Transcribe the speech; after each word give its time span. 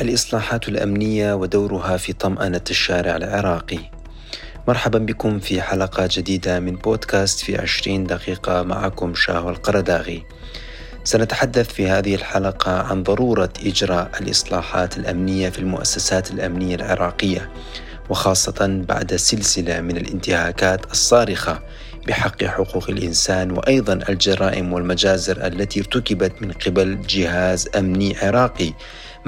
الإصلاحات 0.00 0.68
الأمنية 0.68 1.34
ودورها 1.34 1.96
في 1.96 2.12
طمأنة 2.12 2.60
الشارع 2.70 3.16
العراقي. 3.16 3.78
مرحبا 4.68 4.98
بكم 4.98 5.38
في 5.38 5.62
حلقة 5.62 6.08
جديدة 6.10 6.60
من 6.60 6.76
بودكاست 6.76 7.40
في 7.40 7.58
عشرين 7.58 8.04
دقيقة 8.04 8.62
معكم 8.62 9.14
شاه 9.14 9.50
القرداغي. 9.50 10.24
سنتحدث 11.04 11.72
في 11.72 11.88
هذه 11.88 12.14
الحلقة 12.14 12.82
عن 12.82 13.02
ضرورة 13.02 13.52
إجراء 13.66 14.10
الإصلاحات 14.20 14.96
الأمنية 14.96 15.48
في 15.48 15.58
المؤسسات 15.58 16.30
الأمنية 16.30 16.74
العراقية 16.74 17.50
وخاصة 18.10 18.84
بعد 18.88 19.16
سلسلة 19.16 19.80
من 19.80 19.96
الانتهاكات 19.96 20.90
الصارخة 20.90 21.62
بحق 22.06 22.44
حقوق 22.44 22.90
الإنسان 22.90 23.50
وأيضا 23.50 23.92
الجرائم 24.08 24.72
والمجازر 24.72 25.46
التي 25.46 25.80
ارتكبت 25.80 26.42
من 26.42 26.52
قبل 26.52 27.00
جهاز 27.00 27.68
أمني 27.76 28.16
عراقي. 28.18 28.72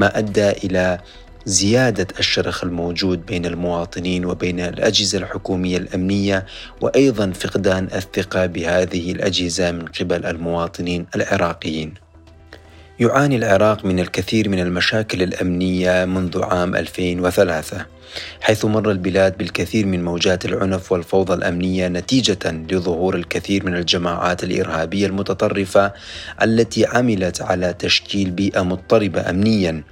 ما 0.00 0.18
أدى 0.18 0.50
إلى 0.50 0.98
زيادة 1.46 2.06
الشرخ 2.18 2.64
الموجود 2.64 3.26
بين 3.26 3.46
المواطنين 3.46 4.24
وبين 4.24 4.60
الأجهزة 4.60 5.18
الحكومية 5.18 5.76
الأمنية 5.76 6.46
وأيضا 6.80 7.32
فقدان 7.32 7.88
الثقة 7.94 8.46
بهذه 8.46 9.12
الأجهزة 9.12 9.70
من 9.72 9.84
قبل 9.86 10.26
المواطنين 10.26 11.06
العراقيين. 11.14 11.94
يعاني 13.00 13.36
العراق 13.36 13.84
من 13.84 14.00
الكثير 14.00 14.48
من 14.48 14.60
المشاكل 14.60 15.22
الأمنية 15.22 16.04
منذ 16.04 16.42
عام 16.42 16.76
2003 16.76 17.86
حيث 18.40 18.64
مر 18.64 18.90
البلاد 18.90 19.38
بالكثير 19.38 19.86
من 19.86 20.04
موجات 20.04 20.44
العنف 20.44 20.92
والفوضى 20.92 21.34
الأمنية 21.34 21.88
نتيجة 21.88 22.50
لظهور 22.70 23.14
الكثير 23.14 23.66
من 23.66 23.76
الجماعات 23.76 24.44
الإرهابية 24.44 25.06
المتطرفة 25.06 25.92
التي 26.42 26.86
عملت 26.86 27.42
على 27.42 27.72
تشكيل 27.78 28.30
بيئة 28.30 28.62
مضطربة 28.62 29.30
امنيا 29.30 29.82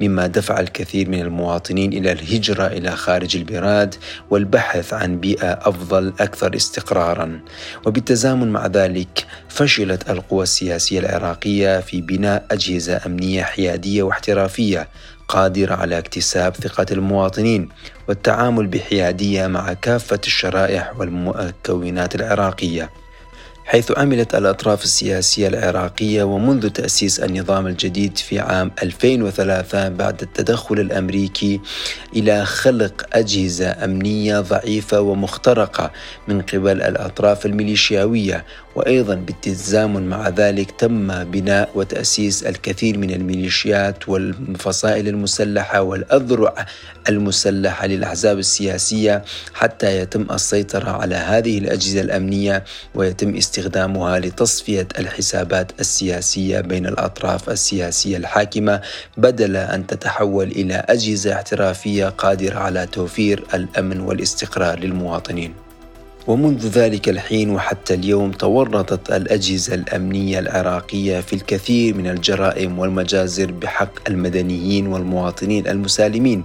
مما 0.00 0.26
دفع 0.26 0.60
الكثير 0.60 1.08
من 1.08 1.20
المواطنين 1.20 1.92
إلى 1.92 2.12
الهجرة 2.12 2.66
إلى 2.66 2.90
خارج 2.90 3.36
البلاد 3.36 3.94
والبحث 4.30 4.92
عن 4.92 5.20
بيئة 5.20 5.52
أفضل 5.52 6.12
أكثر 6.20 6.56
استقرارا. 6.56 7.40
وبالتزامن 7.86 8.48
مع 8.48 8.66
ذلك 8.66 9.26
فشلت 9.48 10.10
القوى 10.10 10.42
السياسية 10.42 10.98
العراقية 10.98 11.80
في 11.80 12.00
بناء 12.00 12.46
أجهزة 12.50 13.00
أمنية 13.06 13.42
حيادية 13.42 14.02
واحترافية 14.02 14.88
قادرة 15.28 15.74
على 15.74 15.98
اكتساب 15.98 16.54
ثقة 16.56 16.86
المواطنين 16.92 17.68
والتعامل 18.08 18.66
بحيادية 18.66 19.46
مع 19.46 19.72
كافة 19.72 20.20
الشرائح 20.26 20.92
والمكونات 20.98 22.14
العراقية. 22.14 22.90
حيث 23.64 23.98
عملت 23.98 24.34
الأطراف 24.34 24.84
السياسية 24.84 25.48
العراقية 25.48 26.22
ومنذ 26.22 26.68
تأسيس 26.68 27.20
النظام 27.20 27.66
الجديد 27.66 28.18
في 28.18 28.40
عام 28.40 28.70
2003 28.82 29.88
بعد 29.88 30.22
التدخل 30.22 30.80
الأمريكي 30.80 31.60
إلى 32.16 32.44
خلق 32.44 33.06
أجهزة 33.12 33.84
أمنية 33.84 34.40
ضعيفة 34.40 35.00
ومخترقة 35.00 35.90
من 36.28 36.42
قبل 36.42 36.82
الأطراف 36.82 37.46
الميليشياوية 37.46 38.44
وأيضا 38.74 39.14
بالتزامن 39.14 40.08
مع 40.08 40.28
ذلك 40.28 40.70
تم 40.70 41.24
بناء 41.24 41.70
وتأسيس 41.74 42.42
الكثير 42.42 42.98
من 42.98 43.10
الميليشيات 43.10 44.08
والفصائل 44.08 45.08
المسلحة 45.08 45.82
والأذرع 45.82 46.66
المسلحة 47.08 47.86
للأحزاب 47.86 48.38
السياسية 48.38 49.24
حتى 49.54 49.98
يتم 49.98 50.26
السيطرة 50.30 50.90
على 50.90 51.14
هذه 51.14 51.58
الأجهزة 51.58 52.00
الأمنية 52.00 52.64
ويتم 52.94 53.36
استخدامها 53.36 54.18
لتصفية 54.18 54.88
الحسابات 54.98 55.72
السياسية 55.80 56.60
بين 56.60 56.86
الأطراف 56.86 57.50
السياسية 57.50 58.16
الحاكمة 58.16 58.80
بدل 59.16 59.56
أن 59.56 59.86
تتحول 59.86 60.46
إلى 60.46 60.84
أجهزة 60.88 61.34
احترافية 61.34 62.08
قادرة 62.08 62.58
على 62.58 62.86
توفير 62.86 63.44
الأمن 63.54 64.00
والاستقرار 64.00 64.78
للمواطنين. 64.78 65.67
ومنذ 66.28 66.68
ذلك 66.68 67.08
الحين 67.08 67.50
وحتى 67.50 67.94
اليوم 67.94 68.30
تورطت 68.30 69.12
الأجهزة 69.12 69.74
الأمنية 69.74 70.38
العراقية 70.38 71.20
في 71.20 71.32
الكثير 71.32 71.94
من 71.94 72.06
الجرائم 72.06 72.78
والمجازر 72.78 73.52
بحق 73.52 74.08
المدنيين 74.08 74.86
والمواطنين 74.86 75.66
المسالمين. 75.68 76.44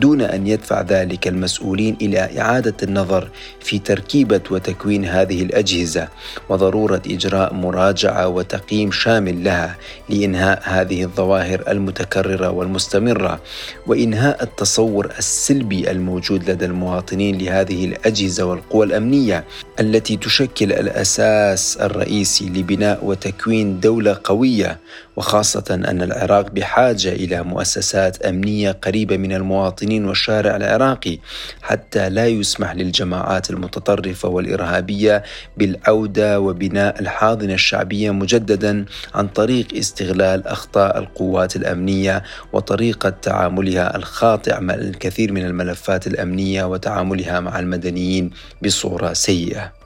دون 0.00 0.20
أن 0.20 0.46
يدفع 0.46 0.80
ذلك 0.82 1.28
المسؤولين 1.28 1.96
إلى 2.02 2.40
إعادة 2.40 2.74
النظر 2.82 3.28
في 3.60 3.78
تركيبة 3.78 4.40
وتكوين 4.50 5.04
هذه 5.04 5.42
الأجهزة 5.42 6.08
وضرورة 6.48 7.02
إجراء 7.06 7.54
مراجعة 7.54 8.28
وتقييم 8.28 8.92
شامل 8.92 9.44
لها 9.44 9.76
لإنهاء 10.08 10.62
هذه 10.64 11.04
الظواهر 11.04 11.64
المتكررة 11.68 12.50
والمستمرة 12.50 13.40
وإنهاء 13.86 14.42
التصور 14.42 15.12
السلبي 15.18 15.90
الموجود 15.90 16.50
لدى 16.50 16.64
المواطنين 16.64 17.38
لهذه 17.38 17.84
الأجهزة 17.84 18.44
والقوى 18.44 18.86
الأمنية 18.86 19.44
التي 19.80 20.16
تشكل 20.16 20.72
الأساس 20.72 21.76
الرئيسي 21.76 22.44
لبناء 22.44 23.04
وتكوين 23.04 23.80
دولة 23.80 24.20
قوية 24.24 24.78
وخاصة 25.16 25.64
أن 25.70 26.02
العراق 26.02 26.50
بحاجة 26.50 27.12
إلى 27.12 27.42
مؤسسات 27.42 28.22
أمنية 28.22 28.72
قريبة 28.72 29.16
من 29.16 29.32
المواطنين 29.32 29.89
والشارع 29.98 30.56
العراقي 30.56 31.18
حتى 31.62 32.08
لا 32.08 32.26
يسمح 32.26 32.74
للجماعات 32.74 33.50
المتطرفة 33.50 34.28
والإرهابية 34.28 35.22
بالعودة 35.56 36.40
وبناء 36.40 37.00
الحاضنة 37.00 37.54
الشعبية 37.54 38.10
مجددا 38.10 38.84
عن 39.14 39.28
طريق 39.28 39.66
استغلال 39.74 40.46
أخطاء 40.46 40.98
القوات 40.98 41.56
الأمنية 41.56 42.22
وطريقة 42.52 43.10
تعاملها 43.10 43.96
الخاطئ 43.96 44.60
مع 44.60 44.74
الكثير 44.74 45.32
من 45.32 45.44
الملفات 45.44 46.06
الأمنية 46.06 46.64
وتعاملها 46.64 47.40
مع 47.40 47.58
المدنيين 47.58 48.30
بصورة 48.62 49.12
سيئة. 49.12 49.79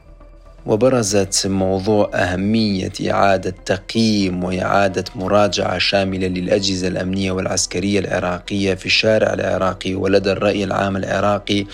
وبرزت 0.66 1.47
موضوع 1.47 2.10
أهمية 2.14 2.92
إعادة 3.10 3.54
تقييم 3.66 4.44
وإعادة 4.44 5.04
مراجعة 5.16 5.78
شاملة 5.78 6.26
للأجهزة 6.26 6.88
الأمنية 6.88 7.32
والعسكرية 7.32 7.98
العراقية 8.00 8.74
في 8.74 8.86
الشارع 8.86 9.32
العراقي 9.32 9.94
ولدى 9.94 10.32
الرأي 10.32 10.64
العام 10.64 10.97
العراقي 10.97 11.66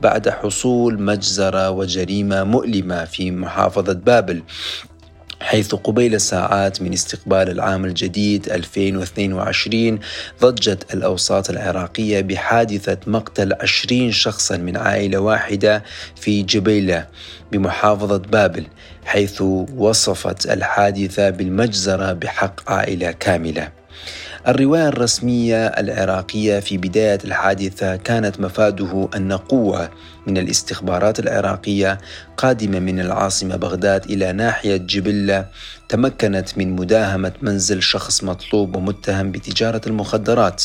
بعد 0.00 0.28
حصول 0.28 1.02
مجزرة 1.02 1.70
وجريمة 1.70 2.44
مؤلمة 2.44 3.04
في 3.04 3.30
محافظة 3.30 3.92
بابل. 3.92 4.42
حيث 5.40 5.74
قبيل 5.74 6.20
ساعات 6.20 6.82
من 6.82 6.92
استقبال 6.92 7.50
العام 7.50 7.84
الجديد 7.84 8.48
2022 8.48 9.98
ضجت 10.40 10.94
الأوساط 10.94 11.50
العراقية 11.50 12.20
بحادثة 12.20 12.98
مقتل 13.06 13.52
20 13.60 14.12
شخصا 14.12 14.56
من 14.56 14.76
عائلة 14.76 15.18
واحدة 15.18 15.84
في 16.16 16.42
جبيلة 16.42 17.06
بمحافظة 17.52 18.16
بابل 18.16 18.66
حيث 19.04 19.42
وصفت 19.76 20.46
الحادثة 20.46 21.30
بالمجزرة 21.30 22.12
بحق 22.12 22.70
عائلة 22.70 23.10
كاملة. 23.10 23.68
الرواية 24.48 24.88
الرسمية 24.88 25.66
العراقية 25.66 26.60
في 26.60 26.78
بداية 26.78 27.18
الحادثة 27.24 27.96
كانت 27.96 28.40
مفاده 28.40 29.08
أن 29.16 29.32
قوة 29.32 29.90
من 30.26 30.38
الاستخبارات 30.38 31.18
العراقية 31.18 31.98
قادمة 32.36 32.78
من 32.78 33.00
العاصمة 33.00 33.56
بغداد 33.56 34.04
إلى 34.04 34.32
ناحية 34.32 34.76
جبلة 34.76 35.46
تمكنت 35.88 36.58
من 36.58 36.76
مداهمة 36.76 37.32
منزل 37.42 37.82
شخص 37.82 38.24
مطلوب 38.24 38.76
ومتهم 38.76 39.32
بتجارة 39.32 39.80
المخدرات 39.86 40.64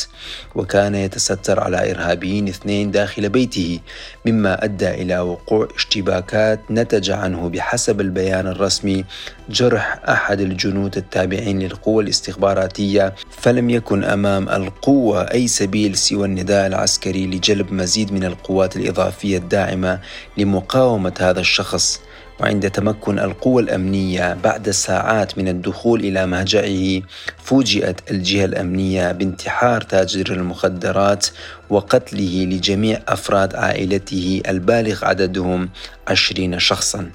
وكان 0.54 0.94
يتستر 0.94 1.60
على 1.60 1.90
إرهابيين 1.90 2.48
اثنين 2.48 2.90
داخل 2.90 3.28
بيته 3.28 3.80
مما 4.26 4.64
أدى 4.64 4.88
إلى 4.88 5.18
وقوع 5.18 5.68
اشتباكات 5.76 6.60
نتج 6.70 7.10
عنه 7.10 7.48
بحسب 7.48 8.00
البيان 8.00 8.46
الرسمي 8.46 9.04
جرح 9.50 10.00
أحد 10.08 10.40
الجنود 10.40 10.96
التابعين 10.96 11.58
للقوة 11.58 12.02
الاستخباراتية 12.02 13.14
فلم 13.30 13.70
يكن 13.70 14.04
أمام 14.04 14.48
القوة 14.48 15.22
أي 15.22 15.48
سبيل 15.48 15.96
سوى 15.96 16.26
النداء 16.26 16.66
العسكري 16.66 17.26
لجلب 17.26 17.72
مزيد 17.72 18.12
من 18.12 18.24
القوات 18.24 18.76
الإضافية 18.76 19.36
الداعمة 19.52 20.00
لمقاومة 20.36 21.12
هذا 21.20 21.40
الشخص. 21.40 22.00
وعند 22.40 22.70
تمكن 22.70 23.18
القوى 23.18 23.62
الأمنية 23.62 24.36
بعد 24.44 24.70
ساعات 24.70 25.38
من 25.38 25.48
الدخول 25.48 26.00
إلى 26.00 26.26
مهجعه 26.26 27.02
فوجئت 27.44 28.10
الجهة 28.10 28.44
الأمنية 28.44 29.12
بانتحار 29.12 29.80
تاجر 29.80 30.32
المخدرات 30.32 31.26
وقتله 31.70 32.44
لجميع 32.44 33.00
أفراد 33.08 33.54
عائلته 33.54 34.42
البالغ 34.48 35.04
عددهم 35.04 35.68
عشرين 36.08 36.58
شخصاً. 36.58 37.10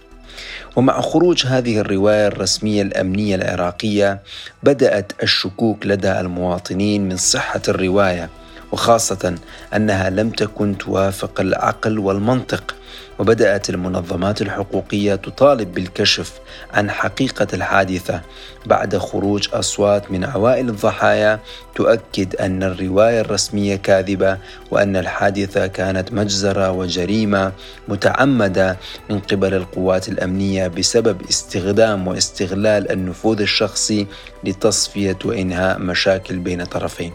ومع 0.75 1.01
خروج 1.01 1.45
هذه 1.45 1.79
الرواية 1.79 2.27
الرسمية 2.27 2.81
الأمنية 2.81 3.35
العراقية 3.35 4.19
بدأت 4.63 5.11
الشكوك 5.23 5.85
لدى 5.85 6.19
المواطنين 6.19 7.09
من 7.09 7.17
صحة 7.17 7.61
الرواية. 7.67 8.29
وخاصة 8.71 9.35
أنها 9.75 10.09
لم 10.09 10.29
تكن 10.29 10.77
توافق 10.77 11.41
العقل 11.41 11.99
والمنطق 11.99 12.75
وبدأت 13.19 13.69
المنظمات 13.69 14.41
الحقوقية 14.41 15.15
تطالب 15.15 15.73
بالكشف 15.73 16.33
عن 16.73 16.91
حقيقة 16.91 17.47
الحادثة 17.53 18.21
بعد 18.65 18.97
خروج 18.97 19.47
أصوات 19.53 20.11
من 20.11 20.23
عوائل 20.25 20.69
الضحايا 20.69 21.39
تؤكد 21.75 22.35
أن 22.35 22.63
الرواية 22.63 23.21
الرسمية 23.21 23.75
كاذبة 23.75 24.37
وأن 24.71 24.95
الحادثة 24.95 25.67
كانت 25.67 26.13
مجزرة 26.13 26.71
وجريمة 26.71 27.51
متعمدة 27.87 28.77
من 29.09 29.19
قبل 29.19 29.53
القوات 29.53 30.09
الأمنية 30.09 30.67
بسبب 30.67 31.21
استخدام 31.29 32.07
واستغلال 32.07 32.91
النفوذ 32.91 33.41
الشخصي 33.41 34.07
لتصفية 34.43 35.17
وإنهاء 35.25 35.79
مشاكل 35.79 36.37
بين 36.39 36.65
طرفين. 36.65 37.13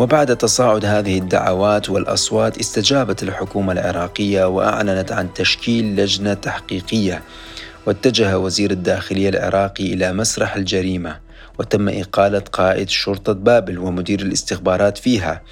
وبعد 0.00 0.36
تصاعد 0.36 0.84
هذه 0.84 1.18
الدعوات 1.18 1.90
والأصوات 1.90 2.58
استجابت 2.58 3.22
الحكومة 3.22 3.72
العراقية 3.72 4.44
وأعلنت 4.44 5.12
عن 5.12 5.34
تشكيل 5.34 5.96
لجنة 5.96 6.34
تحقيقية. 6.34 7.22
واتجه 7.86 8.38
وزير 8.38 8.70
الداخلية 8.70 9.28
العراقي 9.28 9.94
إلى 9.94 10.12
مسرح 10.12 10.56
الجريمة 10.56 11.18
وتم 11.58 11.88
إقالة 11.88 12.38
قائد 12.52 12.88
شرطة 12.88 13.32
بابل 13.32 13.78
ومدير 13.78 14.20
الاستخبارات 14.20 14.98
فيها. 14.98 15.42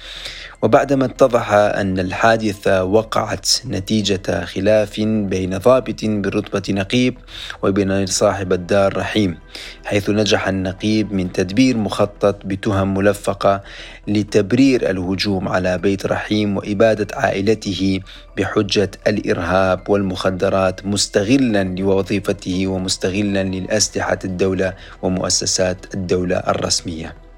وبعدما 0.61 1.05
اتضح 1.05 1.51
أن 1.53 1.99
الحادثة 1.99 2.83
وقعت 2.83 3.49
نتيجة 3.65 4.45
خلاف 4.45 4.99
بين 4.99 5.57
ضابط 5.57 6.05
برتبة 6.05 6.73
نقيب 6.73 7.17
وبين 7.63 8.05
صاحب 8.05 8.53
الدار 8.53 8.97
رحيم 8.97 9.37
حيث 9.85 10.09
نجح 10.09 10.47
النقيب 10.47 11.13
من 11.13 11.31
تدبير 11.31 11.77
مخطط 11.77 12.45
بتهم 12.45 12.93
ملفقة 12.93 13.63
لتبرير 14.07 14.89
الهجوم 14.89 15.47
على 15.47 15.77
بيت 15.77 16.05
رحيم 16.05 16.57
وإبادة 16.57 17.07
عائلته 17.13 17.99
بحجة 18.37 18.91
الإرهاب 19.07 19.89
والمخدرات 19.89 20.85
مستغلا 20.85 21.63
لوظيفته 21.63 22.67
ومستغلا 22.67 23.43
للأسلحة 23.43 24.19
الدولة 24.25 24.73
ومؤسسات 25.01 25.93
الدولة 25.93 26.37
الرسمية. 26.37 27.28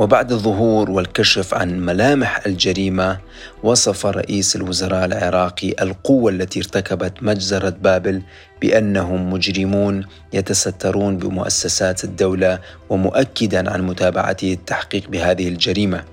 وبعد 0.00 0.32
الظهور 0.32 0.90
والكشف 0.90 1.54
عن 1.54 1.80
ملامح 1.80 2.46
الجريمة 2.46 3.18
وصف 3.62 4.06
رئيس 4.06 4.56
الوزراء 4.56 5.04
العراقي 5.04 5.74
القوة 5.82 6.30
التي 6.32 6.58
ارتكبت 6.58 7.22
مجزرة 7.22 7.68
بابل 7.68 8.22
بأنهم 8.60 9.32
مجرمون 9.32 10.06
يتسترون 10.32 11.16
بمؤسسات 11.18 12.04
الدولة 12.04 12.58
ومؤكدا 12.90 13.70
عن 13.70 13.82
متابعته 13.82 14.52
التحقيق 14.52 15.08
بهذه 15.08 15.48
الجريمة. 15.48 16.04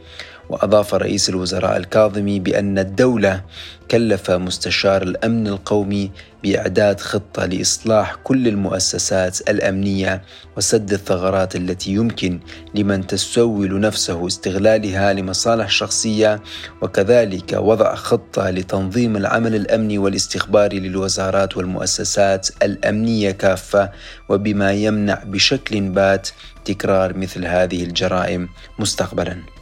وأضاف 0.49 0.95
رئيس 0.95 1.29
الوزراء 1.29 1.77
الكاظمي 1.77 2.39
بأن 2.39 2.79
الدولة 2.79 3.43
كلف 3.91 4.31
مستشار 4.31 5.01
الأمن 5.01 5.47
القومي 5.47 6.11
بإعداد 6.43 6.99
خطة 6.99 7.45
لإصلاح 7.45 8.15
كل 8.15 8.47
المؤسسات 8.47 9.49
الأمنية 9.49 10.21
وسد 10.57 10.93
الثغرات 10.93 11.55
التي 11.55 11.91
يمكن 11.91 12.39
لمن 12.75 13.07
تسول 13.07 13.79
نفسه 13.79 14.27
استغلالها 14.27 15.13
لمصالح 15.13 15.69
شخصية 15.69 16.41
وكذلك 16.81 17.53
وضع 17.53 17.95
خطة 17.95 18.49
لتنظيم 18.49 19.17
العمل 19.17 19.55
الأمني 19.55 19.97
والاستخباري 19.97 20.79
للوزارات 20.79 21.57
والمؤسسات 21.57 22.49
الأمنية 22.63 23.31
كافة 23.31 23.91
وبما 24.29 24.71
يمنع 24.71 25.23
بشكل 25.25 25.81
بات 25.81 26.29
تكرار 26.65 27.17
مثل 27.17 27.45
هذه 27.45 27.83
الجرائم 27.83 28.49
مستقبلاً. 28.79 29.56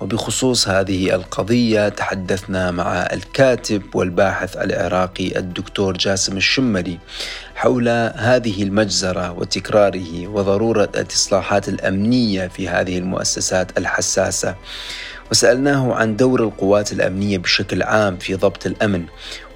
وبخصوص 0.00 0.68
هذه 0.68 1.14
القضية 1.14 1.88
تحدثنا 1.88 2.70
مع 2.70 2.92
الكاتب 3.12 3.82
والباحث 3.94 4.56
العراقي 4.56 5.38
الدكتور 5.38 5.96
جاسم 5.96 6.36
الشمري 6.36 6.98
حول 7.54 7.88
هذه 8.14 8.62
المجزرة 8.62 9.32
وتكراره 9.32 10.26
وضرورة 10.26 10.88
الإصلاحات 10.96 11.68
الأمنية 11.68 12.46
في 12.48 12.68
هذه 12.68 12.98
المؤسسات 12.98 13.78
الحساسة. 13.78 14.54
وسألناه 15.30 15.94
عن 15.94 16.16
دور 16.16 16.42
القوات 16.42 16.92
الأمنية 16.92 17.38
بشكل 17.38 17.82
عام 17.82 18.16
في 18.16 18.34
ضبط 18.34 18.66
الأمن 18.66 19.04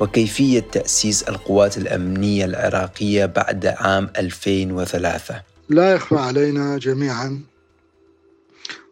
وكيفية 0.00 0.60
تأسيس 0.60 1.22
القوات 1.22 1.78
الأمنية 1.78 2.44
العراقية 2.44 3.26
بعد 3.26 3.66
عام 3.66 4.10
2003 4.18 5.42
لا 5.68 5.92
يخفى 5.94 6.14
علينا 6.16 6.78
جميعا 6.78 7.40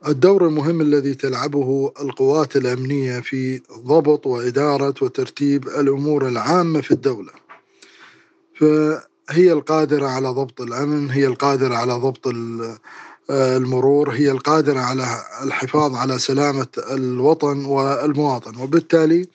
الدور 0.06 0.46
المهم 0.46 0.80
الذي 0.80 1.14
تلعبه 1.14 1.92
القوات 2.00 2.56
الأمنية 2.56 3.20
في 3.20 3.60
ضبط 3.78 4.26
وإدارة 4.26 4.94
وترتيب 5.02 5.68
الأمور 5.68 6.28
العامة 6.28 6.80
في 6.80 6.90
الدولة. 6.90 7.32
فهي 8.54 9.52
القادرة 9.52 10.06
على 10.06 10.28
ضبط 10.28 10.60
الأمن، 10.60 11.10
هي 11.10 11.26
القادرة 11.26 11.74
على 11.74 11.92
ضبط 11.92 12.32
المرور، 13.30 14.10
هي 14.10 14.30
القادرة 14.30 14.80
على 14.80 15.06
الحفاظ 15.42 15.94
على 15.94 16.18
سلامة 16.18 16.66
الوطن 16.90 17.64
والمواطن، 17.64 18.60
وبالتالي 18.60 19.28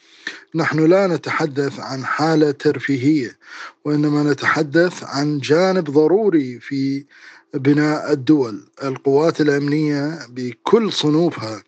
نحن 0.56 0.80
لا 0.80 1.07
نتحدث 1.07 1.80
عن 1.80 2.06
حالة 2.06 2.51
ترفيهية 2.51 3.38
وإنما 3.86 4.24
نتحدث 4.24 5.04
عن 5.04 5.39
جانب 5.39 5.83
ضروري 5.83 6.59
في 6.59 7.06
بناء 7.54 8.12
الدول. 8.12 8.64
القوات 8.84 9.42
الأمنية 9.42 10.20
بكل 10.30 10.92
صنوفها 10.92 11.64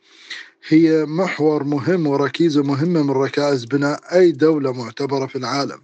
هي 0.68 1.06
محور 1.06 1.64
مهم 1.64 2.08
وركيزة 2.08 2.64
مهمة 2.64 3.04
من 3.04 3.10
ركائز 3.12 3.66
بناء 3.66 4.00
أي 4.14 4.32
دولة 4.32 4.72
معتبرة 4.72 5.26
في 5.26 5.36
العالم. 5.36 5.80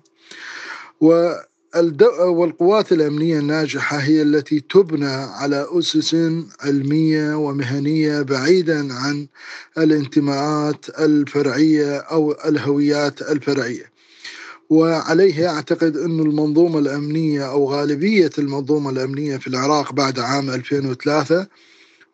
والقوات 2.22 2.92
الأمنية 2.92 3.40
الناجحة 3.40 3.98
هي 3.98 4.22
التي 4.22 4.60
تبنى 4.60 5.14
على 5.14 5.68
أسس 5.70 6.16
علمية 6.62 7.36
ومهنية 7.36 8.22
بعيدا 8.22 8.94
عن 8.94 9.28
الانتماءات 9.78 10.86
الفرعية 11.00 11.98
أو 11.98 12.32
الهويات 12.32 13.22
الفرعية. 13.22 13.92
وعليه 14.72 15.50
أعتقد 15.50 15.98
أن 15.98 16.20
المنظومة 16.20 16.80
الأمنية 16.80 17.52
أو 17.52 17.72
غالبية 17.72 18.30
المنظومة 18.38 18.90
الأمنية 18.90 19.38
في 19.38 19.48
العراق 19.48 19.94
بعد 19.94 20.20
عام 20.20 20.50
2003 20.50 21.48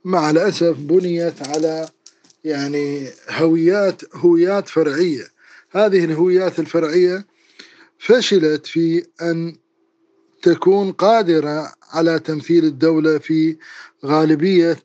مع 0.06 0.30
الأسف 0.30 0.78
بنيت 0.78 1.48
على 1.48 1.90
يعني 2.44 3.08
هويات 3.30 4.16
هويات 4.16 4.68
فرعية. 4.68 5.28
هذه 5.72 6.06
الهويات 6.06 6.60
الفرعية 6.60 7.26
فشلت 8.00 8.68
في 8.68 9.06
أن 9.22 9.56
تكون 10.42 10.92
قادرة 10.92 11.72
على 11.92 12.20
تمثيل 12.20 12.66
الدولة 12.66 13.18
في 13.18 13.58
غالبية 14.06 14.80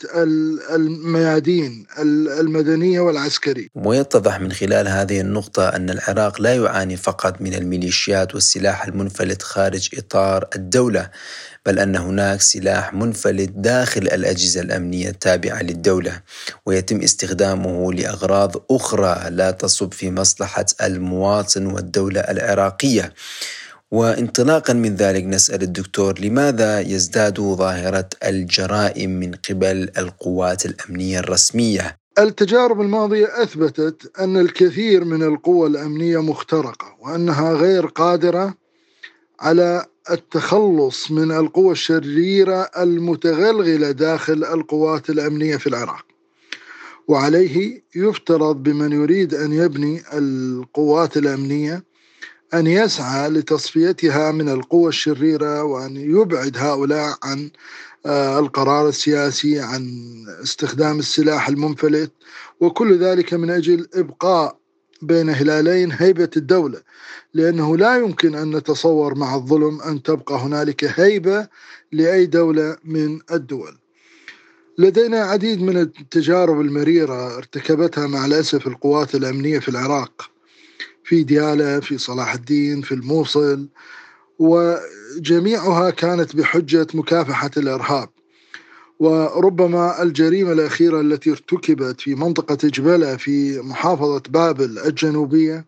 الميادين 0.75 1.87
المدنية 2.41 3.01
والعسكرية. 3.01 3.69
ويتضح 3.75 4.41
من 4.41 4.53
خلال 4.53 4.89
هذه 4.89 5.21
النقطة 5.21 5.69
أن 5.69 5.91
العراق 5.91 6.41
لا 6.41 6.55
يعاني 6.55 6.97
فقط 6.97 7.41
من 7.41 7.55
الميليشيات 7.55 8.35
والسلاح 8.35 8.85
المنفلت 8.85 9.43
خارج 9.43 9.89
إطار 9.99 10.49
الدولة 10.57 11.11
بل 11.67 11.79
أن 11.79 11.97
هناك 11.97 12.41
سلاح 12.41 12.95
منفلت 12.95 13.51
داخل 13.55 14.01
الأجهزة 14.03 14.61
الأمنية 14.61 15.09
التابعة 15.09 15.63
للدولة 15.63 16.21
ويتم 16.67 17.03
استخدامه 17.03 17.93
لأغراض 17.93 18.65
أخرى 18.71 19.31
لا 19.31 19.51
تصب 19.51 19.93
في 19.93 20.11
مصلحة 20.11 20.67
المواطن 20.83 21.67
والدولة 21.67 22.21
العراقية. 22.21 23.15
وانطلاقا 23.93 24.73
من 24.73 24.95
ذلك 24.95 25.25
نسأل 25.25 25.63
الدكتور 25.63 26.19
لماذا 26.21 26.81
يزداد 26.81 27.41
ظاهرة 27.41 28.09
الجرائم 28.25 29.11
من 29.11 29.33
قبل 29.51 29.91
القوات 29.99 30.67
الأمنية 30.67 31.19
الرسمية؟ 31.19 31.99
التجارب 32.19 32.81
الماضية 32.81 33.43
أثبتت 33.43 34.21
أن 34.21 34.37
الكثير 34.37 35.05
من 35.05 35.23
القوى 35.23 35.69
الأمنية 35.69 36.23
مخترقة 36.23 36.97
وأنها 37.01 37.53
غير 37.53 37.87
قادرة 37.87 38.55
على 39.41 39.87
التخلص 40.11 41.11
من 41.11 41.33
القوى 41.33 41.73
الشريرة 41.73 42.71
المتغلغلة 42.79 43.91
داخل 43.91 44.45
القوات 44.45 45.11
الأمنية 45.11 45.57
في 45.57 45.67
العراق 45.67 46.05
وعليه 47.09 47.83
يفترض 47.97 48.63
بمن 48.63 48.93
يريد 48.93 49.35
أن 49.35 49.53
يبني 49.53 50.03
القوات 50.13 51.17
الأمنية 51.17 51.92
أن 52.55 52.67
يسعى 52.67 53.29
لتصفيتها 53.29 54.33
من 54.33 54.49
القوى 54.49 54.89
الشريرة 54.89 55.63
وأن 55.63 55.97
يبعد 55.97 56.57
هؤلاء 56.59 57.19
عن 57.23 57.51
آه، 58.07 58.39
القرار 58.39 58.89
السياسي 58.89 59.61
عن 59.61 59.85
استخدام 60.43 60.99
السلاح 60.99 61.49
المنفلت. 61.49 62.13
وكل 62.61 62.99
ذلك 62.99 63.35
من 63.35 63.51
أجل 63.51 63.89
إبقاء 63.95 64.57
بين 65.03 65.31
هلالين 65.31 65.93
هيبة 65.93 66.31
الدولة. 66.37 66.83
لأنه 67.35 67.77
لا 67.77 67.97
يمكن 67.97 68.35
أن 68.35 68.57
نتصور 68.57 69.15
مع 69.15 69.35
الظلم 69.35 69.81
أن 69.81 70.03
تبقى 70.03 70.35
هنالك 70.35 71.01
هيبة 71.01 71.49
لأي 71.93 72.27
دولة 72.27 72.77
من 72.85 73.21
الدول. 73.33 73.79
لدينا 74.79 75.21
عديد 75.21 75.63
من 75.63 75.77
التجارب 75.77 76.61
المريرة 76.61 77.37
ارتكبتها 77.37 78.07
مع 78.07 78.27
الأسف 78.27 78.67
القوات 78.67 79.15
الأمنية 79.15 79.59
في 79.59 79.69
العراق. 79.69 80.31
في 81.13 81.23
ديالى 81.23 81.81
في 81.83 81.99
صلاح 81.99 82.35
الدين 82.35 82.83
في 82.83 82.93
الموصل 82.93 83.69
وجميعها 84.39 85.91
كانت 85.91 86.37
بحجة 86.37 86.87
مكافحة 86.95 87.51
الإرهاب. 87.57 88.09
وربما 88.99 90.03
الجريمة 90.03 90.53
الأخيرة 90.53 91.01
التي 91.01 91.31
ارتكبت 91.31 92.01
في 92.01 92.15
منطقة 92.15 92.59
جبلة 92.69 93.17
في 93.17 93.61
محافظة 93.61 94.23
بابل 94.29 94.79
الجنوبية 94.79 95.67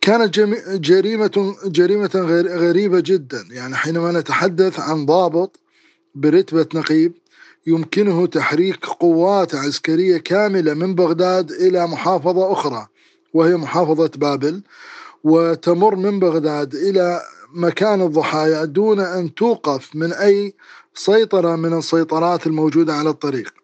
كانت 0.00 0.40
جريمة 0.70 1.56
جريمة 1.64 2.10
غريبة 2.48 3.00
جدا. 3.00 3.44
يعني 3.50 3.76
حينما 3.76 4.12
نتحدث 4.12 4.80
عن 4.80 5.06
ضابط 5.06 5.60
برتبة 6.14 6.66
نقيب 6.74 7.12
يمكنه 7.66 8.26
تحريك 8.26 8.86
قوات 8.86 9.54
عسكرية 9.54 10.16
كاملة 10.16 10.74
من 10.74 10.94
بغداد 10.94 11.50
إلى 11.50 11.86
محافظة 11.86 12.52
أخرى. 12.52 12.88
وهي 13.34 13.56
محافظة 13.56 14.10
بابل 14.16 14.62
وتمر 15.24 15.96
من 15.96 16.18
بغداد 16.18 16.74
إلى 16.74 17.22
مكان 17.54 18.02
الضحايا 18.02 18.64
دون 18.64 19.00
أن 19.00 19.34
توقف 19.34 19.96
من 19.96 20.12
أي 20.12 20.54
سيطرة 20.94 21.56
من 21.56 21.78
السيطرات 21.78 22.46
الموجودة 22.46 22.94
على 22.94 23.10
الطريق. 23.10 23.54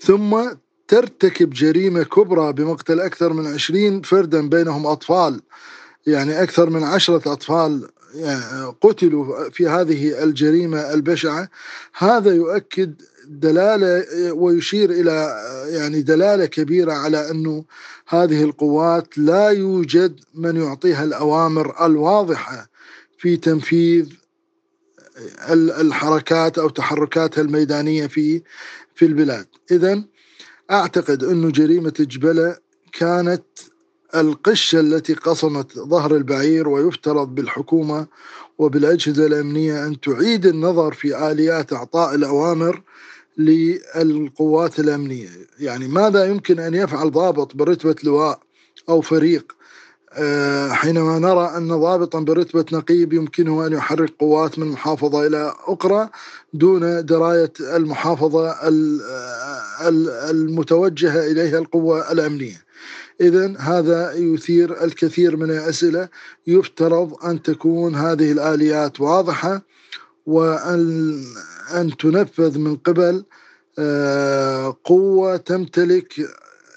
ثم 0.00 0.44
ترتكب 0.88 1.50
جريمة 1.50 2.02
كبرى 2.02 2.52
بمقتل 2.52 3.00
أكثر 3.00 3.32
من 3.32 3.46
عشرين 3.46 4.02
فردا 4.02 4.48
بينهم 4.48 4.86
أطفال 4.86 5.40
يعني 6.06 6.42
أكثر 6.42 6.70
من 6.70 6.84
عشرة 6.84 7.32
أطفال 7.32 7.88
يعني 8.14 8.74
قتلوا 8.80 9.50
في 9.50 9.66
هذه 9.66 10.24
الجريمة 10.24 10.92
البشعة. 10.92 11.48
هذا 11.98 12.34
يؤكد 12.34 13.02
دلالة 13.28 14.32
ويشير 14.32 14.90
إلى 14.90 15.42
يعني 15.68 16.02
دلالة 16.02 16.46
كبيرة 16.46 16.92
على 16.92 17.30
أنه 17.30 17.64
هذه 18.08 18.44
القوات 18.44 19.18
لا 19.18 19.48
يوجد 19.48 20.20
من 20.34 20.56
يعطيها 20.56 21.04
الأوامر 21.04 21.86
الواضحة 21.86 22.70
في 23.18 23.36
تنفيذ 23.36 24.06
الحركات 25.52 26.58
أو 26.58 26.68
تحركاتها 26.68 27.42
الميدانية 27.42 28.06
في 28.06 28.42
في 28.94 29.04
البلاد. 29.04 29.46
إذا 29.70 30.02
أعتقد 30.70 31.24
أنه 31.24 31.50
جريمة 31.50 31.94
جبلة 32.00 32.56
كانت 32.92 33.44
القشة 34.14 34.80
التي 34.80 35.14
قصمت 35.14 35.78
ظهر 35.78 36.16
البعير 36.16 36.68
ويفترض 36.68 37.34
بالحكومة 37.34 38.06
وبالأجهزة 38.58 39.26
الأمنية 39.26 39.86
أن 39.86 40.00
تعيد 40.00 40.46
النظر 40.46 40.92
في 40.94 41.30
آليات 41.32 41.72
إعطاء 41.72 42.14
الأوامر 42.14 42.82
للقوات 43.38 44.80
الأمنية. 44.80 45.28
يعني 45.60 45.88
ماذا 45.88 46.24
يمكن 46.24 46.58
أن 46.58 46.74
يفعل 46.74 47.10
ضابط 47.10 47.56
برتبة 47.56 47.96
لواء 48.04 48.40
أو 48.88 49.00
فريق؟ 49.00 49.56
آه، 50.18 50.68
حينما 50.68 51.18
نرى 51.18 51.52
أن 51.56 51.68
ضابطا 51.68 52.20
برتبة 52.20 52.64
نقيب 52.72 53.12
يمكنه 53.12 53.66
أن 53.66 53.72
يحرك 53.72 54.12
قوات 54.18 54.58
من 54.58 54.66
محافظة 54.66 55.26
إلى 55.26 55.54
أخرى 55.66 56.08
دون 56.52 57.06
دراية 57.06 57.52
المحافظة 57.60 58.56
المتوجهة 60.30 61.26
إليها 61.26 61.58
القوة 61.58 62.12
الأمنية. 62.12 62.66
إذا 63.20 63.54
هذا 63.58 64.12
يثير 64.12 64.84
الكثير 64.84 65.36
من 65.36 65.50
الأسئلة. 65.50 66.08
يفترض 66.46 67.24
أن 67.24 67.42
تكون 67.42 67.94
هذه 67.94 68.32
الآليات 68.32 69.00
واضحة. 69.00 69.62
وأن 70.26 71.24
أن 71.74 71.96
تنفذ 71.96 72.58
من 72.58 72.76
قبل 72.76 73.24
آه، 73.78 74.76
قوة 74.84 75.36
تمتلك 75.36 76.14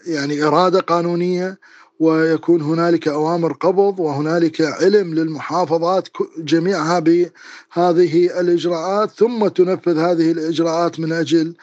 يعني 0.06 0.44
إرادة 0.44 0.80
قانونية 0.80 1.60
ويكون 2.00 2.62
هنالك 2.62 3.08
أوامر 3.08 3.54
قبض 3.54 4.00
وهنالك 4.00 4.62
علم 4.62 5.14
للمحافظات 5.14 6.08
جميعها 6.38 7.00
بهذه 7.00 8.40
الإجراءات 8.40 9.12
ثم 9.12 9.48
تنفذ 9.48 9.98
هذه 9.98 10.32
الإجراءات 10.32 11.00
من 11.00 11.12
أجل 11.12 11.56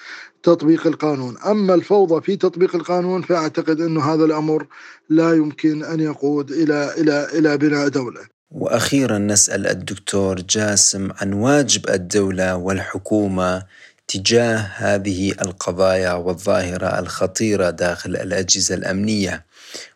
تطبيق 0.43 0.87
القانون. 0.87 1.39
أما 1.39 1.75
الفوضى 1.75 2.21
في 2.21 2.37
تطبيق 2.37 2.75
القانون 2.75 3.23
فأعتقد 3.23 3.81
أن 3.81 3.99
هذا 3.99 4.25
الأمر 4.25 4.67
لا 5.09 5.35
يمكن 5.35 5.85
أن 5.85 6.01
يقود 6.01 6.51
إلى, 6.51 6.95
إلى, 6.99 7.29
إلى 7.33 7.59
بناء 7.59 7.89
دولة. 7.89 8.36
وأخيرا 8.57 9.19
نسأل 9.19 9.67
الدكتور 9.67 10.41
جاسم 10.41 11.13
عن 11.13 11.33
واجب 11.33 11.91
الدولة 11.91 12.57
والحكومة 12.57 13.63
تجاه 14.09 14.57
هذه 14.57 15.33
القضايا 15.33 16.13
والظاهرة 16.13 16.99
الخطيرة 16.99 17.71
داخل 17.71 18.11
الأجهزة 18.11 18.75
الأمنية 18.75 19.45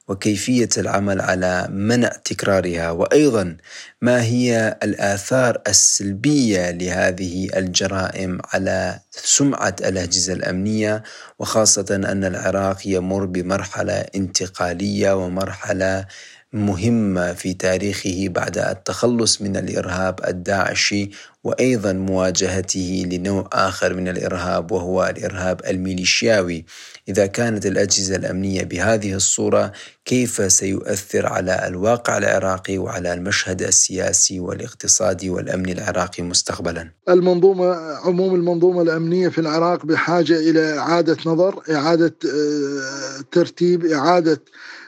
وكيفية 0.08 0.68
العمل 0.78 1.20
على 1.20 1.68
منع 1.70 2.08
تكرارها 2.08 2.90
وأيضا 2.90 3.56
ما 4.00 4.22
هي 4.22 4.78
الآثار 4.82 5.62
السلبية 5.68 6.70
لهذه 6.70 7.48
الجرائم 7.56 8.38
على 8.52 8.98
سمعة 9.10 9.76
الأجهزة 9.80 10.32
الأمنية 10.32 11.02
وخاصة 11.38 11.86
أن 11.90 12.24
العراق 12.24 12.78
يمر 12.86 13.24
بمرحلة 13.24 14.06
انتقالية 14.14 15.12
ومرحلة 15.16 16.06
مهمة 16.52 17.32
في 17.32 17.54
تاريخه 17.54 18.28
بعد 18.28 18.58
التخلص 18.58 19.42
من 19.42 19.56
الإرهاب 19.56 20.20
الداعشي 20.28 21.10
وأيضا 21.44 21.92
مواجهته 21.92 23.04
لنوع 23.12 23.48
آخر 23.52 23.94
من 23.94 24.08
الإرهاب 24.08 24.72
وهو 24.72 25.06
الإرهاب 25.16 25.60
الميليشياوي. 25.66 26.64
إذا 27.08 27.26
كانت 27.26 27.66
الأجهزة 27.66 28.16
الأمنية 28.16 28.64
بهذه 28.64 29.14
الصورة 29.14 29.72
كيف 30.04 30.52
سيؤثر 30.52 31.26
على 31.26 31.66
الواقع 31.66 32.18
العراقي 32.18 32.78
وعلى 32.78 33.12
المشهد 33.12 33.62
السياسي 33.62 34.40
والاقتصادي 34.40 35.30
والأمني 35.30 35.72
العراقي 35.72 36.22
مستقبلا؟ 36.22 36.90
المنظومة 37.08 37.74
عموم 37.96 38.34
المنظومة 38.34 38.82
الأمنية 38.82 39.28
في 39.28 39.38
العراق 39.40 39.86
بحاجة 39.86 40.36
إلى 40.36 40.78
إعادة 40.78 41.16
نظر 41.26 41.62
إعادة 41.70 42.14
آه، 42.26 43.24
ترتيب 43.32 43.84
إعادة 43.84 44.42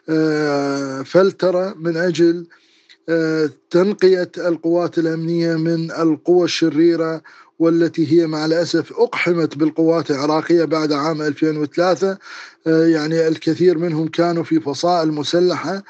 آه، 0.08 1.02
فلترة 1.02 1.74
من 1.78 1.96
أجل 1.96 2.46
آه، 3.08 3.50
تنقية 3.70 4.30
القوات 4.38 4.98
الأمنية 4.98 5.56
من 5.56 5.90
القوى 5.90 6.44
الشريرة 6.44 7.22
والتي 7.58 8.12
هي 8.12 8.26
مع 8.26 8.44
الأسف 8.44 8.92
أقحمت 8.92 9.56
بالقوات 9.56 10.10
العراقية 10.10 10.64
بعد 10.64 10.92
عام 10.92 11.22
2003 11.22 12.18
آه، 12.66 12.86
يعني 12.86 13.28
الكثير 13.28 13.78
منهم 13.78 14.08
كانوا 14.08 14.42
في 14.42 14.60
فصائل 14.60 15.12
مسلحة 15.12 15.82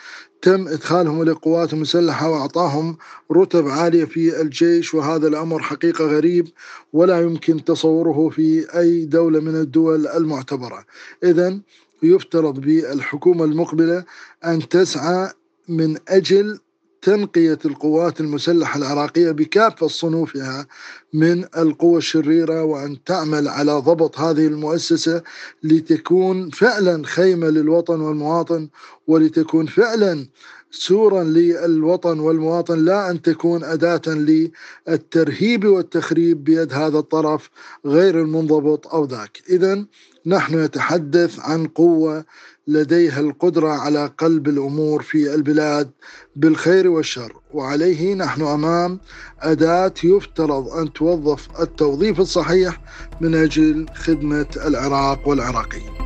تم 0.42 0.68
إدخالهم 0.68 1.22
للقوات 1.22 1.72
المسلحة 1.72 2.30
وأعطاهم 2.30 2.96
رتب 3.32 3.68
عالية 3.68 4.04
في 4.04 4.40
الجيش 4.40 4.94
وهذا 4.94 5.28
الأمر 5.28 5.62
حقيقة 5.62 6.04
غريب 6.04 6.48
ولا 6.92 7.20
يمكن 7.20 7.64
تصوره 7.64 8.28
في 8.28 8.66
أي 8.78 9.04
دولة 9.04 9.40
من 9.40 9.54
الدول 9.56 10.06
المعتبرة. 10.06 10.84
إذا 11.24 11.58
يفترض 12.02 12.60
بالحكومة 12.60 13.44
المقبلة 13.44 14.04
أن 14.44 14.68
تسعى 14.68 15.30
من 15.68 15.96
أجل 16.08 16.58
تنقية 17.02 17.58
القوات 17.64 18.20
المسلحة 18.20 18.78
العراقية 18.78 19.30
بكافة 19.30 19.86
صنوفها 19.86 20.66
من 21.12 21.44
القوى 21.56 21.98
الشريرة 21.98 22.62
وأن 22.64 23.04
تعمل 23.04 23.48
على 23.48 23.72
ضبط 23.72 24.18
هذه 24.18 24.46
المؤسسة 24.46 25.22
لتكون 25.62 26.50
فعلا 26.50 27.06
خيمة 27.06 27.48
للوطن 27.48 28.00
والمواطن 28.00 28.68
ولتكون 29.06 29.66
فعلا 29.66 30.26
سورا 30.74 31.24
للوطن 31.24 32.18
والمواطن 32.20 32.84
لا 32.84 33.10
أن 33.10 33.22
تكون 33.22 33.64
أداة 33.64 34.02
للترهيب 34.88 35.64
والتخريب 35.64 36.44
بيد 36.44 36.72
هذا 36.72 36.98
الطرف 36.98 37.50
غير 37.86 38.20
المنضبط 38.20 38.86
أو 38.86 39.04
ذاك. 39.04 39.42
إذا 39.48 39.84
نحن 40.26 40.64
نتحدث 40.64 41.40
عن 41.40 41.66
قوة 41.66 42.24
لديها 42.66 43.20
القدرة 43.20 43.68
على 43.68 44.10
قلب 44.18 44.48
الأمور 44.48 45.02
في 45.02 45.34
البلاد 45.34 45.90
بالخير 46.36 46.88
والشر. 46.88 47.36
وعليه 47.54 48.14
نحن 48.14 48.42
أمام 48.42 49.00
أداة 49.40 49.94
يفترض 50.04 50.68
أن 50.68 50.92
توظف 50.92 51.60
التوظيف 51.60 52.20
الصحيح 52.20 52.80
من 53.20 53.34
أجل 53.34 53.86
خدمة 53.94 54.46
العراق 54.66 55.28
والعراقيين. 55.28 56.01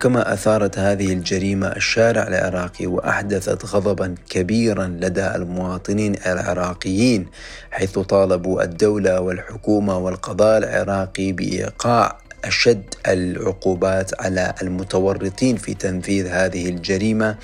وكما 0.00 0.32
أثارت 0.32 0.78
هذه 0.78 1.12
الجريمة 1.12 1.66
الشارع 1.66 2.22
العراقي 2.22 2.86
وأحدثت 2.86 3.64
غضبا 3.64 4.14
كبيرا 4.30 4.86
لدى 4.86 5.26
المواطنين 5.26 6.14
العراقيين 6.26 7.26
حيث 7.70 7.98
طالبوا 7.98 8.62
الدولة 8.62 9.20
والحكومة 9.20 9.98
والقضاء 9.98 10.58
العراقي 10.58 11.32
بإيقاع 11.32 12.18
أشد 12.44 12.94
العقوبات 13.08 14.20
على 14.20 14.54
المتورطين 14.62 15.56
في 15.56 15.74
تنفيذ 15.74 16.26
هذه 16.26 16.68
الجريمة. 16.68 17.36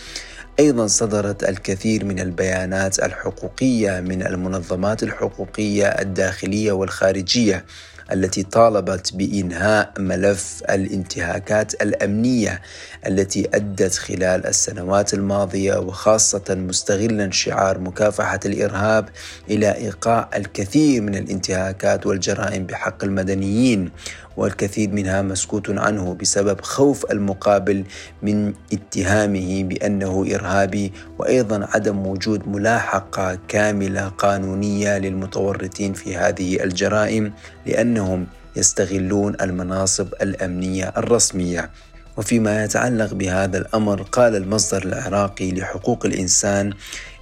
أيضا 0.61 0.87
صدرت 0.87 1.49
الكثير 1.49 2.05
من 2.05 2.21
البيانات 2.21 2.99
الحقوقية 2.99 4.01
من 4.01 4.27
المنظمات 4.27 5.03
الحقوقية 5.03 5.87
الداخلية 5.87 6.73
والخارجية 6.73 7.65
التي 8.13 8.43
طالبت 8.43 9.15
بإنهاء 9.15 9.93
ملف 9.99 10.63
الانتهاكات 10.71 11.83
الأمنية 11.83 12.63
التي 13.07 13.49
أدت 13.55 13.95
خلال 13.95 14.47
السنوات 14.47 15.15
الماضية 15.15 15.77
وخاصة 15.79 16.45
مستغلا 16.51 17.31
شعار 17.31 17.79
مكافحة 17.79 18.41
الإرهاب 18.45 19.09
إلى 19.51 19.75
إيقاع 19.75 20.31
الكثير 20.37 21.03
من 21.03 21.15
الانتهاكات 21.15 22.07
والجرائم 22.07 22.67
بحق 22.67 23.05
المدنيين. 23.05 23.91
والكثير 24.37 24.91
منها 24.91 25.23
مسكوت 25.23 25.71
عنه 25.71 26.15
بسبب 26.15 26.61
خوف 26.61 27.11
المقابل 27.11 27.85
من 28.23 28.55
اتهامه 28.73 29.65
بأنه 29.65 30.27
إرهابي 30.35 30.93
وأيضا 31.19 31.69
عدم 31.75 32.07
وجود 32.07 32.49
ملاحقة 32.49 33.39
كاملة 33.49 34.09
قانونية 34.09 34.99
للمتورطين 34.99 35.93
في 35.93 36.17
هذه 36.17 36.65
الجرائم 36.65 37.33
لأنهم 37.67 38.27
يستغلون 38.57 39.37
المناصب 39.41 40.09
الأمنية 40.23 40.93
الرسمية. 40.97 41.71
وفيما 42.17 42.65
يتعلق 42.65 43.15
بهذا 43.15 43.59
الأمر 43.59 44.03
قال 44.03 44.37
المصدر 44.37 44.83
العراقي 44.83 45.53
لحقوق 45.53 46.07
الإنسان 46.07 46.73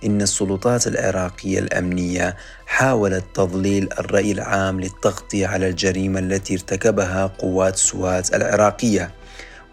إن 0.04 0.22
السلطات 0.22 0.86
العراقية 0.86 1.58
الأمنية 1.58 2.36
حاولت 2.66 3.24
تضليل 3.34 3.88
الرأي 3.98 4.32
العام 4.32 4.80
للتغطية 4.80 5.46
على 5.46 5.68
الجريمة 5.68 6.18
التي 6.18 6.54
ارتكبها 6.54 7.26
قوات 7.26 7.76
سوات 7.76 8.34
العراقية 8.34 9.10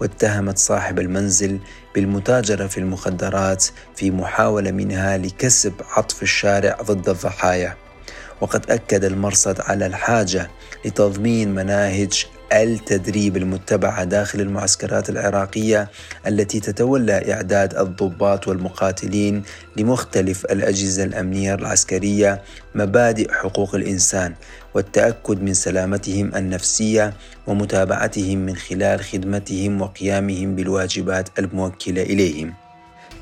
واتهمت 0.02 0.58
صاحب 0.58 1.00
المنزل 1.00 1.60
بالمتاجرة 1.96 2.68
في 2.68 2.78
المخدرات 2.78 3.66
في 3.96 4.12
محاولة 4.12 4.72
منها 4.72 5.18
لكسب 5.18 5.74
عطف 5.90 6.24
الشارع 6.24 6.78
ضد 6.82 7.10
الضحايا. 7.10 7.76
وقد 8.42 8.72
أكد 8.72 9.04
المرصد 9.04 9.62
على 9.62 9.86
الحاجة 9.86 10.50
لتضمين 10.86 11.56
مناهج 11.56 12.26
التدريب 12.52 13.38
المتبعة 13.38 14.04
داخل 14.04 14.42
المعسكرات 14.42 15.10
العراقية 15.10 15.90
التي 16.28 16.60
تتولى 16.60 17.34
إعداد 17.34 17.76
الضباط 17.78 18.48
والمقاتلين 18.48 19.44
لمختلف 19.78 20.46
الأجهزة 20.46 21.04
الأمنية 21.04 21.56
العسكرية 21.56 22.42
مبادئ 22.76 23.32
حقوق 23.32 23.76
الإنسان 23.76 24.34
والتأكد 24.74 25.42
من 25.42 25.54
سلامتهم 25.54 26.36
النفسية 26.36 27.14
ومتابعتهم 27.48 28.38
من 28.38 28.56
خلال 28.56 29.00
خدمتهم 29.00 29.82
وقيامهم 29.82 30.56
بالواجبات 30.56 31.40
الموكلة 31.40 32.02
إليهم. 32.02 32.54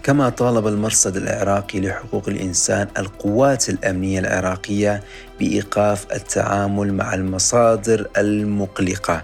كما 0.04 0.30
طالب 0.30 0.68
المرصد 0.68 1.18
العراقي 1.18 1.80
لحقوق 1.80 2.30
الإنسان 2.30 2.88
القوات 2.98 3.70
الأمنية 3.70 4.20
العراقية 4.20 5.04
بإيقاف 5.40 6.06
التعامل 6.12 6.94
مع 6.94 7.14
المصادر 7.14 8.08
المقلقة 8.18 9.24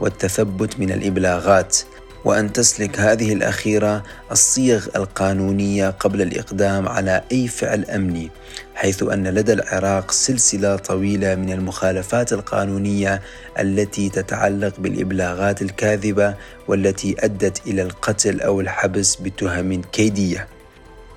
والتثبت 0.00 0.80
من 0.80 0.92
الإبلاغات. 0.92 1.76
وأن 2.24 2.52
تسلك 2.52 3.00
هذه 3.00 3.32
الأخيرة 3.32 4.02
الصيغ 4.32 4.86
القانونية 4.96 5.90
قبل 5.90 6.22
الإقدام 6.22 6.88
على 6.88 7.22
أي 7.32 7.48
فعل 7.48 7.84
أمني 7.84 8.30
حيث 8.74 9.02
أن 9.02 9.28
لدى 9.28 9.52
العراق 9.52 10.10
سلسلة 10.10 10.76
طويلة 10.76 11.34
من 11.34 11.52
المخالفات 11.52 12.32
القانونية 12.32 13.22
التي 13.58 14.08
تتعلق 14.08 14.80
بالإبلاغات 14.80 15.62
الكاذبة 15.62 16.34
والتي 16.68 17.16
أدت 17.18 17.66
إلى 17.66 17.82
القتل 17.82 18.40
أو 18.40 18.60
الحبس 18.60 19.16
بتهم 19.16 19.82
كيدية. 19.82 20.48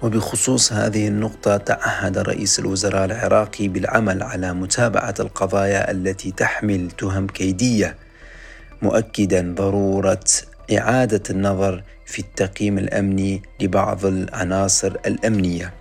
وبخصوص 0.02 0.74
هذه 0.74 1.08
النقطة 1.08 1.58
تعهد 1.58 2.18
رئيس 2.18 2.60
الوزراء 2.60 3.06
العراقي 3.06 3.68
بالعمل 3.68 4.24
على 4.24 4.54
متابعة 4.54 5.16
القضايا 5.20 5.92
التي 5.92 6.32
تحمل 6.32 6.92
تهم 6.92 7.28
كيدية 7.28 7.96
مؤكدا 8.82 9.56
ضرورة 9.58 10.24
إعادة 10.72 11.24
النظر 11.30 11.84
في 12.06 12.20
التقييم 12.20 12.78
الأمني 12.78 13.42
لبعض 13.60 14.06
العناصر 14.06 14.96
الأمنية. 15.06 15.74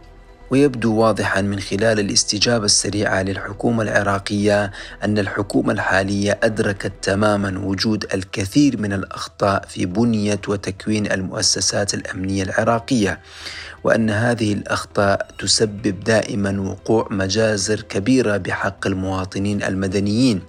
ويبدو 0.51 0.97
واضحا 0.97 1.41
من 1.41 1.61
خلال 1.61 2.01
الاستجابة 2.01 2.65
السريعة 2.65 3.23
للحكومة 3.23 3.83
العراقية 3.83 4.73
أن 5.05 5.19
الحكومة 5.19 5.73
الحالية 5.73 6.39
أدركت 6.43 6.93
تماما 7.03 7.59
وجود 7.59 8.07
الكثير 8.15 8.81
من 8.81 8.93
الأخطاء 8.93 9.67
في 9.69 9.87
بنية 9.87 10.41
وتكوين 10.49 11.13
المؤسسات 11.13 11.95
الأمنية 11.95 12.43
العراقية 12.43 13.21
وأن 13.85 14.11
هذه 14.11 14.53
الأخطاء 14.53 15.29
تسبب 15.39 16.01
دائما 16.05 16.61
وقوع 16.61 17.09
مجازر 17.11 17.81
كبيرة 17.81 18.37
بحق 18.37 18.87
المواطنين 18.87 19.63
المدنيين. 19.63 20.43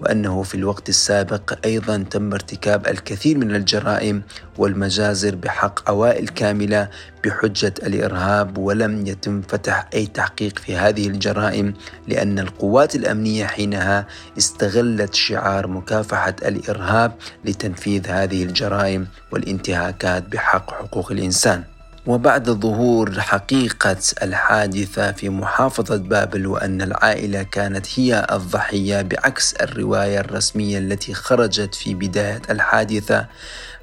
وأنه 0.00 0.42
في 0.42 0.54
الوقت 0.54 0.88
السابق 0.88 1.58
أيضا 1.64 2.04
تم 2.10 2.32
ارتكاب 2.32 2.86
الكثير 2.86 3.38
من 3.38 3.54
الجرائم 3.54 4.22
والمجازر 4.58 5.34
بحق 5.34 5.90
عوائل 5.90 6.28
كاملة 6.28 6.88
بحجة 7.24 7.74
الإرهاب 7.82 8.58
ولم 8.58 9.06
يتم 9.06 9.42
فتح 9.42 9.88
أي 9.94 10.06
تحقيق 10.06 10.58
في 10.58 10.76
هذه 10.76 11.06
الجرائم 11.06 11.74
لأن 12.08 12.38
القوات 12.38 12.94
الأمنية 12.94 13.46
حينها 13.46 14.06
استغلت 14.38 15.14
شعار 15.14 15.66
مكافحة 15.66 16.36
الإرهاب 16.44 17.12
لتنفيذ 17.44 18.08
هذه 18.08 18.44
الجرائم 18.44 19.06
والانتهاكات 19.32 20.28
بحق 20.28 20.70
حقوق 20.70 21.12
الإنسان. 21.12 21.73
وبعد 22.06 22.50
ظهور 22.50 23.20
حقيقة 23.20 23.96
الحادثة 24.22 25.12
في 25.12 25.28
محافظة 25.28 25.96
بابل 25.96 26.46
وأن 26.46 26.82
العائلة 26.82 27.42
كانت 27.42 27.86
هي 27.98 28.26
الضحية 28.32 29.02
بعكس 29.02 29.54
الرواية 29.54 30.20
الرسمية 30.20 30.78
التي 30.78 31.14
خرجت 31.14 31.74
في 31.74 31.94
بداية 31.94 32.42
الحادثة 32.50 33.26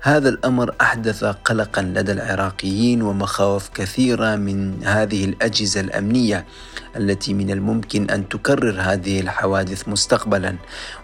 هذا 0.04 0.30
الأمر 0.30 0.76
أحدث 0.82 1.24
قلقا 1.24 1.82
لدى 1.82 2.12
العراقيين 2.12 3.02
ومخاوف 3.02 3.70
كثيرة 3.70 4.36
من 4.36 4.84
هذه 4.84 5.26
الأجهزة 5.26 5.82
الأمنية 5.82 6.46
التي 6.98 7.34
من 7.34 7.52
الممكن 7.52 8.10
أن 8.10 8.30
تكرر 8.30 8.82
هذه 8.82 9.20
الحوادث 9.20 9.88
مستقبلا 9.88 10.56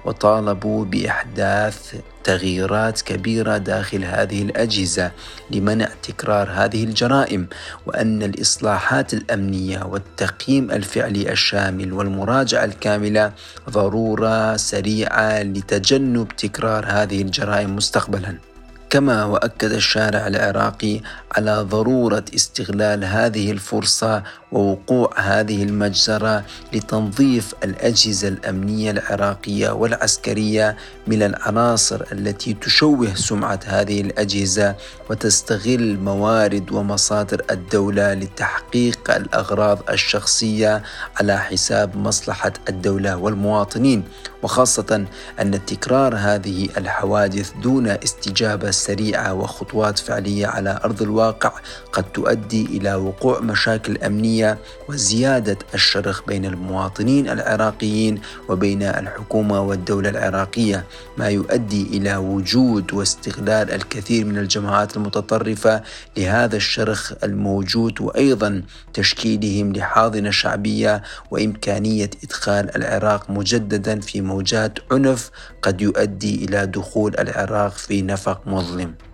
وطالبوا 0.05 0.85
بإحداث 0.85 1.95
تغييرات 2.23 3.01
كبيرة 3.01 3.57
داخل 3.57 4.03
هذه 4.03 4.41
الأجهزة 4.41 5.11
لمنع 5.51 5.89
تكرار 6.03 6.49
هذه 6.49 6.83
الجرائم 6.83 7.47
وأن 7.85 8.23
الإصلاحات 8.23 9.13
الأمنية 9.13 9.83
والتقييم 9.83 10.71
الفعلي 10.71 11.31
الشامل 11.31 11.93
والمراجعة 11.93 12.65
الكاملة 12.65 13.33
ضرورة 13.69 14.55
سريعة 14.55 15.43
لتجنب 15.43 16.27
تكرار 16.27 16.85
هذه 16.85 17.21
الجرائم 17.21 17.75
مستقبلا. 17.75 18.46
كما 18.89 19.25
وأكد 19.25 19.71
الشارع 19.71 20.27
العراقي 20.27 21.01
على 21.31 21.61
ضرورة 21.61 22.25
استغلال 22.35 23.05
هذه 23.05 23.51
الفرصة 23.51 24.23
ووقوع 24.51 25.13
هذه 25.19 25.63
المجزرة 25.63 26.45
لتنظيف 26.73 27.53
الأجهزة 27.63 28.27
الأمنية 28.27 28.91
العراقية 28.91 29.69
والعسكرية 29.69 30.77
من 31.07 31.23
العناصر 31.23 32.03
التي 32.11 32.53
تشوه 32.53 33.15
سمعة 33.15 33.59
هذه 33.65 34.01
الأجهزة 34.01 34.75
وتستغل 35.09 35.99
موارد 35.99 36.71
ومصادر 36.71 37.41
الدولة 37.51 38.13
لتحقيق 38.13 39.11
الأغراض 39.15 39.89
الشخصية 39.89 40.83
على 41.19 41.37
حساب 41.37 41.97
مصلحة 41.97 42.53
الدولة 42.69 43.17
والمواطنين. 43.17 44.03
وخاصة 44.43 45.05
أن 45.41 45.65
تكرار 45.65 46.15
هذه 46.15 46.69
الحوادث 46.77 47.51
دون 47.63 47.87
استجابة 47.87 48.71
سريعة 48.71 49.33
وخطوات 49.33 49.99
فعلية 49.99 50.47
على 50.47 50.79
أرض 50.85 51.01
الواقع 51.01 51.51
قد 51.93 52.03
تؤدي 52.03 52.65
إلى 52.65 52.95
وقوع 52.95 53.39
مشاكل 53.39 53.97
امنيه 54.37 54.57
وزيادة 54.89 55.57
الشرخ 55.73 56.21
بين 56.27 56.45
المواطنين 56.45 57.29
العراقيين 57.29 58.21
وبين 58.49 58.83
الحكومة 58.83 59.61
والدولة 59.61 60.09
العراقية 60.09 60.85
ما 61.17 61.29
يؤدي 61.29 61.83
إلى 61.97 62.15
وجود 62.15 62.93
واستغلال 62.93 63.71
الكثير 63.71 64.25
من 64.25 64.37
الجماعات 64.37 64.97
المتطرفة 64.97 65.83
لهذا 66.17 66.55
الشرخ 66.55 67.13
الموجود 67.23 68.01
وأيضا 68.01 68.63
تشكيلهم 68.93 69.73
لحاضنة 69.73 70.31
شعبية 70.31 71.03
وإمكانية 71.31 72.09
إدخال 72.23 72.75
العراق 72.75 73.31
مجددا 73.31 73.99
في 73.99 74.21
موجات 74.21 74.79
عنف 74.91 75.31
قد 75.61 75.81
يؤدي 75.81 76.45
إلى 76.45 76.65
دخول 76.65 77.15
العراق 77.19 77.71
في 77.71 78.01
نفق 78.01 78.47
مظلم. 78.47 79.06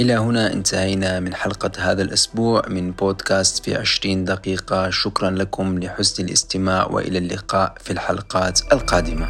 إلى 0.00 0.14
هنا 0.14 0.52
انتهينا 0.52 1.20
من 1.20 1.34
حلقة 1.34 1.70
هذا 1.78 2.02
الأسبوع 2.02 2.62
من 2.68 2.90
بودكاست 2.90 3.64
في 3.64 3.76
عشرين 3.76 4.24
دقيقة. 4.24 4.90
شكرا 4.90 5.30
لكم 5.30 5.78
لحسن 5.78 6.24
الاستماع 6.24 6.86
وإلى 6.86 7.18
اللقاء 7.18 7.74
في 7.80 7.90
الحلقات 7.90 8.72
القادمة. 8.72 9.28